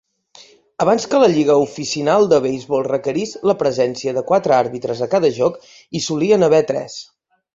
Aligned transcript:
Abans 0.85 1.03
que 1.09 1.17
la 1.23 1.27
Lliga 1.33 1.57
Oficinal 1.65 2.25
de 2.31 2.39
Beisbol 2.45 2.87
requerís 2.87 3.35
la 3.51 3.55
presència 3.61 4.15
de 4.17 4.25
quatre 4.31 4.57
àrbitres 4.63 5.05
a 5.07 5.09
cada 5.13 5.33
joc, 5.39 5.63
hi 5.99 6.05
solien 6.09 6.49
haver 6.49 6.63
tres. 6.73 6.97